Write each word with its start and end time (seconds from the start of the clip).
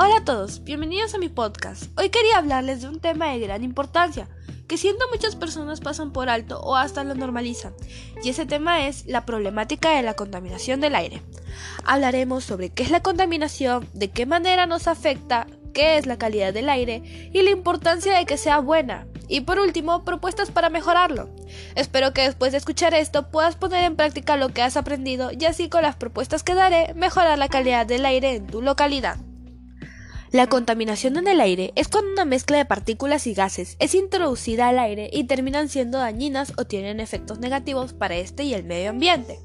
Hola 0.00 0.18
a 0.18 0.24
todos, 0.24 0.62
bienvenidos 0.62 1.16
a 1.16 1.18
mi 1.18 1.28
podcast. 1.28 1.86
Hoy 1.98 2.10
quería 2.10 2.38
hablarles 2.38 2.82
de 2.82 2.88
un 2.88 3.00
tema 3.00 3.32
de 3.32 3.40
gran 3.40 3.64
importancia, 3.64 4.28
que 4.68 4.78
siento 4.78 5.04
muchas 5.10 5.34
personas 5.34 5.80
pasan 5.80 6.12
por 6.12 6.28
alto 6.28 6.60
o 6.60 6.76
hasta 6.76 7.02
lo 7.02 7.16
normalizan, 7.16 7.74
y 8.22 8.28
ese 8.28 8.46
tema 8.46 8.86
es 8.86 9.06
la 9.06 9.26
problemática 9.26 9.96
de 9.96 10.04
la 10.04 10.14
contaminación 10.14 10.80
del 10.80 10.94
aire. 10.94 11.20
Hablaremos 11.84 12.44
sobre 12.44 12.70
qué 12.70 12.84
es 12.84 12.92
la 12.92 13.02
contaminación, 13.02 13.88
de 13.92 14.08
qué 14.12 14.24
manera 14.24 14.66
nos 14.66 14.86
afecta, 14.86 15.48
qué 15.74 15.98
es 15.98 16.06
la 16.06 16.16
calidad 16.16 16.54
del 16.54 16.68
aire 16.68 17.30
y 17.32 17.42
la 17.42 17.50
importancia 17.50 18.16
de 18.16 18.24
que 18.24 18.36
sea 18.36 18.60
buena. 18.60 19.08
Y 19.26 19.40
por 19.40 19.58
último, 19.58 20.04
propuestas 20.04 20.52
para 20.52 20.70
mejorarlo. 20.70 21.28
Espero 21.74 22.12
que 22.12 22.22
después 22.22 22.52
de 22.52 22.58
escuchar 22.58 22.94
esto 22.94 23.32
puedas 23.32 23.56
poner 23.56 23.82
en 23.82 23.96
práctica 23.96 24.36
lo 24.36 24.50
que 24.50 24.62
has 24.62 24.76
aprendido 24.76 25.32
y 25.36 25.44
así 25.44 25.68
con 25.68 25.82
las 25.82 25.96
propuestas 25.96 26.44
que 26.44 26.54
daré 26.54 26.94
mejorar 26.94 27.36
la 27.36 27.48
calidad 27.48 27.84
del 27.84 28.06
aire 28.06 28.36
en 28.36 28.46
tu 28.46 28.62
localidad. 28.62 29.18
La 30.30 30.46
contaminación 30.46 31.16
en 31.16 31.26
el 31.26 31.40
aire 31.40 31.72
es 31.74 31.88
cuando 31.88 32.12
una 32.12 32.26
mezcla 32.26 32.58
de 32.58 32.66
partículas 32.66 33.26
y 33.26 33.32
gases 33.32 33.76
es 33.78 33.94
introducida 33.94 34.68
al 34.68 34.78
aire 34.78 35.08
y 35.10 35.24
terminan 35.24 35.70
siendo 35.70 35.96
dañinas 35.96 36.52
o 36.58 36.66
tienen 36.66 37.00
efectos 37.00 37.38
negativos 37.38 37.94
para 37.94 38.16
este 38.16 38.44
y 38.44 38.52
el 38.52 38.62
medio 38.62 38.90
ambiente. 38.90 39.40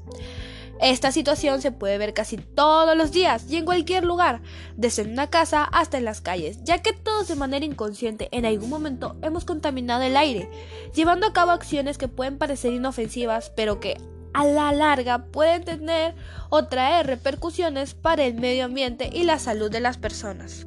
Esta 0.82 1.10
situación 1.10 1.62
se 1.62 1.72
puede 1.72 1.96
ver 1.96 2.12
casi 2.12 2.36
todos 2.36 2.94
los 2.98 3.12
días 3.12 3.46
y 3.48 3.56
en 3.56 3.64
cualquier 3.64 4.04
lugar, 4.04 4.42
desde 4.76 5.04
una 5.04 5.30
casa 5.30 5.64
hasta 5.64 5.96
en 5.96 6.04
las 6.04 6.20
calles, 6.20 6.62
ya 6.64 6.82
que 6.82 6.92
todos 6.92 7.28
de 7.28 7.36
manera 7.36 7.64
inconsciente 7.64 8.28
en 8.32 8.44
algún 8.44 8.68
momento 8.68 9.16
hemos 9.22 9.46
contaminado 9.46 10.02
el 10.02 10.18
aire, 10.18 10.50
llevando 10.94 11.26
a 11.26 11.32
cabo 11.32 11.52
acciones 11.52 11.96
que 11.96 12.08
pueden 12.08 12.36
parecer 12.36 12.74
inofensivas, 12.74 13.50
pero 13.56 13.80
que 13.80 13.96
a 14.34 14.44
la 14.44 14.70
larga 14.72 15.26
pueden 15.26 15.64
tener 15.64 16.14
o 16.50 16.66
traer 16.66 17.06
repercusiones 17.06 17.94
para 17.94 18.24
el 18.24 18.34
medio 18.34 18.66
ambiente 18.66 19.08
y 19.10 19.22
la 19.22 19.38
salud 19.38 19.70
de 19.70 19.80
las 19.80 19.96
personas. 19.96 20.66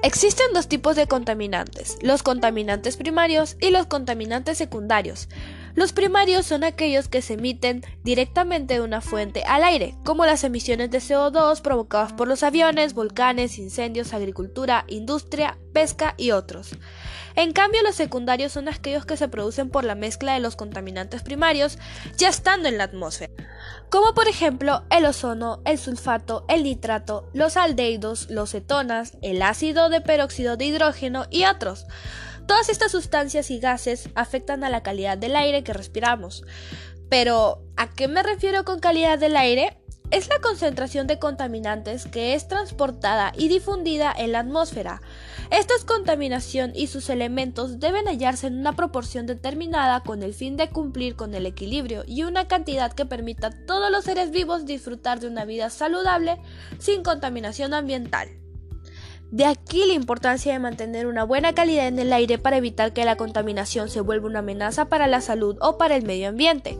Existen 0.00 0.46
dos 0.54 0.68
tipos 0.68 0.94
de 0.94 1.08
contaminantes, 1.08 1.98
los 2.02 2.22
contaminantes 2.22 2.96
primarios 2.96 3.56
y 3.60 3.70
los 3.70 3.86
contaminantes 3.86 4.56
secundarios. 4.56 5.28
Los 5.74 5.92
primarios 5.92 6.46
son 6.46 6.62
aquellos 6.62 7.08
que 7.08 7.20
se 7.20 7.34
emiten 7.34 7.82
directamente 8.04 8.74
de 8.74 8.80
una 8.80 9.00
fuente 9.00 9.42
al 9.42 9.64
aire, 9.64 9.96
como 10.04 10.24
las 10.24 10.44
emisiones 10.44 10.92
de 10.92 10.98
CO2 10.98 11.62
provocadas 11.62 12.12
por 12.12 12.28
los 12.28 12.44
aviones, 12.44 12.94
volcanes, 12.94 13.58
incendios, 13.58 14.12
agricultura, 14.12 14.84
industria, 14.86 15.58
pesca 15.72 16.14
y 16.16 16.30
otros. 16.30 16.76
En 17.34 17.52
cambio, 17.52 17.82
los 17.82 17.96
secundarios 17.96 18.52
son 18.52 18.68
aquellos 18.68 19.04
que 19.04 19.16
se 19.16 19.28
producen 19.28 19.68
por 19.68 19.84
la 19.84 19.96
mezcla 19.96 20.34
de 20.34 20.40
los 20.40 20.54
contaminantes 20.54 21.22
primarios 21.22 21.78
ya 22.16 22.28
estando 22.28 22.68
en 22.68 22.78
la 22.78 22.84
atmósfera, 22.84 23.32
como 23.90 24.14
por 24.14 24.28
ejemplo 24.28 24.84
el 24.90 25.06
ozono, 25.06 25.62
el 25.64 25.78
sulfato, 25.78 26.44
el 26.48 26.62
nitrato, 26.62 27.28
los 27.32 27.56
aldehídos, 27.56 28.28
los 28.30 28.50
cetonas, 28.50 29.16
el 29.22 29.42
ácido 29.42 29.88
de 29.88 30.00
peróxido 30.00 30.56
de 30.56 30.66
hidrógeno 30.66 31.26
y 31.30 31.44
otros. 31.44 31.86
Todas 32.46 32.68
estas 32.68 32.92
sustancias 32.92 33.50
y 33.50 33.60
gases 33.60 34.08
afectan 34.14 34.64
a 34.64 34.70
la 34.70 34.82
calidad 34.82 35.18
del 35.18 35.36
aire 35.36 35.62
que 35.64 35.72
respiramos. 35.72 36.44
Pero, 37.10 37.62
¿a 37.76 37.92
qué 37.94 38.08
me 38.08 38.22
refiero 38.22 38.64
con 38.64 38.80
calidad 38.80 39.18
del 39.18 39.36
aire? 39.36 39.78
Es 40.10 40.28
la 40.28 40.40
concentración 40.40 41.06
de 41.06 41.18
contaminantes 41.18 42.06
que 42.06 42.34
es 42.34 42.48
transportada 42.48 43.32
y 43.36 43.48
difundida 43.48 44.14
en 44.16 44.32
la 44.32 44.40
atmósfera. 44.40 45.02
Esta 45.50 45.74
contaminación 45.86 46.72
y 46.74 46.86
sus 46.86 47.10
elementos 47.10 47.78
deben 47.78 48.06
hallarse 48.06 48.46
en 48.46 48.58
una 48.58 48.72
proporción 48.74 49.26
determinada 49.26 50.00
con 50.00 50.22
el 50.22 50.32
fin 50.32 50.56
de 50.56 50.70
cumplir 50.70 51.14
con 51.14 51.34
el 51.34 51.44
equilibrio 51.44 52.04
y 52.06 52.22
una 52.22 52.48
cantidad 52.48 52.92
que 52.94 53.04
permita 53.04 53.48
a 53.48 53.66
todos 53.66 53.90
los 53.90 54.04
seres 54.04 54.30
vivos 54.30 54.64
disfrutar 54.64 55.20
de 55.20 55.26
una 55.26 55.44
vida 55.44 55.68
saludable 55.68 56.38
sin 56.78 57.02
contaminación 57.02 57.74
ambiental. 57.74 58.28
De 59.30 59.44
aquí 59.44 59.84
la 59.86 59.92
importancia 59.92 60.54
de 60.54 60.58
mantener 60.58 61.06
una 61.06 61.22
buena 61.22 61.54
calidad 61.54 61.86
en 61.86 61.98
el 61.98 62.14
aire 62.14 62.38
para 62.38 62.56
evitar 62.56 62.94
que 62.94 63.04
la 63.04 63.16
contaminación 63.16 63.90
se 63.90 64.00
vuelva 64.00 64.26
una 64.26 64.38
amenaza 64.38 64.86
para 64.86 65.06
la 65.06 65.20
salud 65.20 65.58
o 65.60 65.76
para 65.76 65.96
el 65.96 66.02
medio 66.02 66.30
ambiente. 66.30 66.78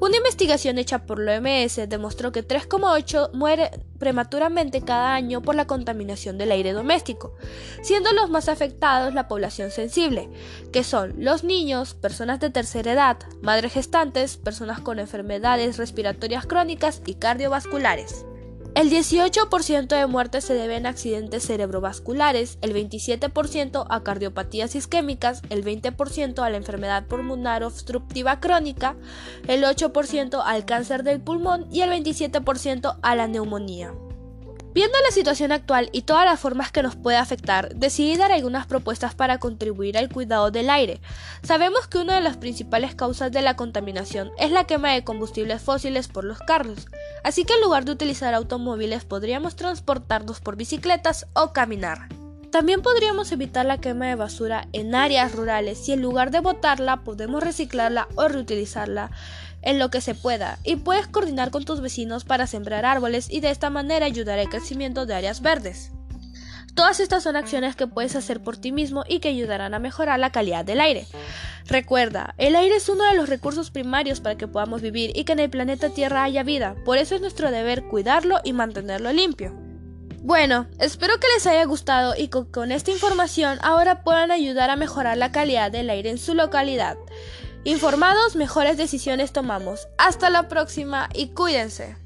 Una 0.00 0.16
investigación 0.16 0.78
hecha 0.78 1.04
por 1.04 1.20
la 1.20 1.36
OMS 1.36 1.88
demostró 1.90 2.32
que 2.32 2.46
3,8 2.46 3.34
mueren 3.34 3.68
prematuramente 3.98 4.80
cada 4.80 5.12
año 5.12 5.42
por 5.42 5.54
la 5.54 5.66
contaminación 5.66 6.38
del 6.38 6.52
aire 6.52 6.72
doméstico, 6.72 7.34
siendo 7.82 8.14
los 8.14 8.30
más 8.30 8.48
afectados 8.48 9.12
la 9.12 9.28
población 9.28 9.70
sensible, 9.70 10.30
que 10.72 10.84
son 10.84 11.12
los 11.18 11.44
niños, 11.44 11.92
personas 11.92 12.40
de 12.40 12.48
tercera 12.48 12.92
edad, 12.92 13.18
madres 13.42 13.74
gestantes, 13.74 14.38
personas 14.38 14.80
con 14.80 14.98
enfermedades 14.98 15.76
respiratorias 15.76 16.46
crónicas 16.46 17.02
y 17.04 17.16
cardiovasculares. 17.16 18.24
El 18.76 18.88
18% 18.88 19.88
de 19.88 20.06
muertes 20.06 20.44
se 20.44 20.54
deben 20.54 20.86
a 20.86 20.90
accidentes 20.90 21.44
cerebrovasculares, 21.44 22.56
el 22.62 22.72
27% 22.72 23.84
a 23.88 24.02
cardiopatías 24.04 24.76
isquémicas, 24.76 25.42
el 25.50 25.64
20% 25.64 26.38
a 26.38 26.50
la 26.50 26.56
enfermedad 26.56 27.06
pulmonar 27.06 27.64
obstructiva 27.64 28.38
crónica, 28.38 28.94
el 29.48 29.64
8% 29.64 30.40
al 30.44 30.64
cáncer 30.66 31.02
del 31.02 31.20
pulmón 31.20 31.66
y 31.72 31.80
el 31.80 31.90
27% 31.90 32.98
a 33.02 33.16
la 33.16 33.26
neumonía. 33.26 33.92
Viendo 34.72 34.96
la 35.00 35.10
situación 35.10 35.50
actual 35.50 35.90
y 35.90 36.02
todas 36.02 36.24
las 36.24 36.38
formas 36.38 36.70
que 36.70 36.84
nos 36.84 36.94
puede 36.94 37.16
afectar, 37.16 37.74
decidí 37.74 38.16
dar 38.16 38.30
algunas 38.30 38.68
propuestas 38.68 39.16
para 39.16 39.38
contribuir 39.38 39.98
al 39.98 40.08
cuidado 40.08 40.52
del 40.52 40.70
aire. 40.70 41.00
Sabemos 41.42 41.88
que 41.88 41.98
una 41.98 42.14
de 42.14 42.20
las 42.20 42.36
principales 42.36 42.94
causas 42.94 43.32
de 43.32 43.42
la 43.42 43.56
contaminación 43.56 44.30
es 44.38 44.52
la 44.52 44.64
quema 44.64 44.92
de 44.92 45.02
combustibles 45.02 45.60
fósiles 45.60 46.06
por 46.06 46.22
los 46.22 46.38
carros, 46.38 46.86
así 47.22 47.44
que 47.44 47.54
en 47.54 47.60
lugar 47.60 47.84
de 47.84 47.92
utilizar 47.92 48.34
automóviles 48.34 49.04
podríamos 49.04 49.56
transportarnos 49.56 50.40
por 50.40 50.56
bicicletas 50.56 51.26
o 51.34 51.52
caminar. 51.52 52.08
También 52.50 52.82
podríamos 52.82 53.30
evitar 53.30 53.64
la 53.64 53.78
quema 53.78 54.06
de 54.06 54.16
basura 54.16 54.66
en 54.72 54.94
áreas 54.94 55.32
rurales 55.32 55.88
y 55.88 55.92
en 55.92 56.02
lugar 56.02 56.32
de 56.32 56.40
botarla 56.40 57.04
podemos 57.04 57.42
reciclarla 57.42 58.08
o 58.16 58.26
reutilizarla 58.26 59.10
en 59.62 59.78
lo 59.78 59.90
que 59.90 60.00
se 60.00 60.14
pueda 60.14 60.58
y 60.64 60.76
puedes 60.76 61.06
coordinar 61.06 61.50
con 61.50 61.64
tus 61.64 61.80
vecinos 61.80 62.24
para 62.24 62.46
sembrar 62.46 62.84
árboles 62.84 63.30
y 63.30 63.40
de 63.40 63.50
esta 63.50 63.70
manera 63.70 64.06
ayudar 64.06 64.38
al 64.38 64.48
crecimiento 64.48 65.06
de 65.06 65.14
áreas 65.14 65.42
verdes. 65.42 65.92
Todas 66.74 67.00
estas 67.00 67.22
son 67.22 67.36
acciones 67.36 67.76
que 67.76 67.86
puedes 67.86 68.16
hacer 68.16 68.42
por 68.42 68.56
ti 68.56 68.72
mismo 68.72 69.04
y 69.08 69.20
que 69.20 69.28
ayudarán 69.28 69.74
a 69.74 69.78
mejorar 69.78 70.18
la 70.18 70.32
calidad 70.32 70.64
del 70.64 70.80
aire. 70.80 71.06
Recuerda, 71.66 72.34
el 72.38 72.56
aire 72.56 72.76
es 72.76 72.88
uno 72.88 73.04
de 73.04 73.14
los 73.14 73.28
recursos 73.28 73.70
primarios 73.70 74.20
para 74.20 74.36
que 74.36 74.48
podamos 74.48 74.82
vivir 74.82 75.12
y 75.14 75.24
que 75.24 75.32
en 75.32 75.40
el 75.40 75.50
planeta 75.50 75.90
Tierra 75.90 76.24
haya 76.24 76.42
vida, 76.42 76.74
por 76.84 76.98
eso 76.98 77.14
es 77.14 77.20
nuestro 77.20 77.50
deber 77.50 77.84
cuidarlo 77.84 78.40
y 78.44 78.52
mantenerlo 78.52 79.12
limpio. 79.12 79.52
Bueno, 80.22 80.66
espero 80.78 81.18
que 81.18 81.28
les 81.34 81.46
haya 81.46 81.64
gustado 81.64 82.14
y 82.16 82.28
con, 82.28 82.44
con 82.46 82.72
esta 82.72 82.90
información 82.90 83.58
ahora 83.62 84.02
puedan 84.02 84.30
ayudar 84.30 84.68
a 84.68 84.76
mejorar 84.76 85.16
la 85.16 85.32
calidad 85.32 85.70
del 85.70 85.88
aire 85.88 86.10
en 86.10 86.18
su 86.18 86.34
localidad. 86.34 86.96
Informados, 87.64 88.36
mejores 88.36 88.76
decisiones 88.76 89.32
tomamos. 89.32 89.88
Hasta 89.98 90.30
la 90.30 90.48
próxima 90.48 91.08
y 91.14 91.28
cuídense. 91.28 91.96